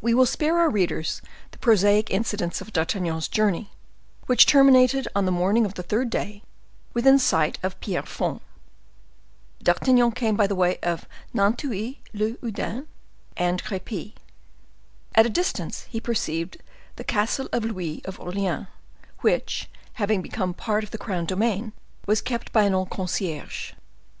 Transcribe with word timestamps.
We 0.00 0.14
will 0.14 0.26
spare 0.26 0.58
our 0.58 0.68
readers 0.68 1.22
the 1.52 1.58
prosaic 1.58 2.10
incidents 2.10 2.60
of 2.60 2.72
D'Artagnan's 2.72 3.28
journey, 3.28 3.70
which 4.26 4.44
terminated 4.44 5.06
on 5.14 5.26
the 5.26 5.30
morning 5.30 5.64
of 5.64 5.74
the 5.74 5.84
third 5.84 6.10
day 6.10 6.42
within 6.92 7.20
sight 7.20 7.56
of 7.62 7.78
Pierrefonds. 7.78 8.42
D'Artagnan 9.62 10.10
came 10.10 10.34
by 10.34 10.48
the 10.48 10.56
way 10.56 10.78
of 10.80 11.06
Nanteuil 11.32 11.98
le 12.12 12.32
Haudouin 12.42 12.88
and 13.36 13.62
Crepy. 13.62 14.16
At 15.14 15.26
a 15.26 15.30
distance 15.30 15.82
he 15.88 16.00
perceived 16.00 16.56
the 16.96 17.04
Castle 17.04 17.48
of 17.52 17.64
Louis 17.64 18.04
of 18.06 18.18
Orleans, 18.18 18.66
which, 19.20 19.70
having 20.02 20.20
become 20.20 20.52
part 20.52 20.82
of 20.82 20.90
the 20.90 20.98
crown 20.98 21.26
domain, 21.26 21.72
was 22.08 22.20
kept 22.20 22.50
by 22.52 22.64
an 22.64 22.74
old 22.74 22.90
concierge. 22.90 23.72